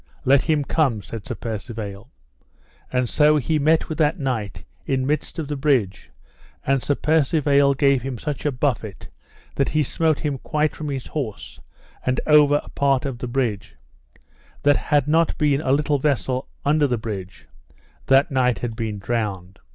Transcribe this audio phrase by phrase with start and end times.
[0.25, 2.09] Let him come, said Sir Percivale.
[2.91, 6.09] And so he met with that knight in midst of the bridge;
[6.65, 9.09] and Sir Percivale gave him such a buffet
[9.57, 11.59] that he smote him quite from his horse
[12.03, 13.75] and over a part of the bridge,
[14.63, 17.47] that, had not been a little vessel under the bridge,
[18.07, 19.59] that knight had been drowned.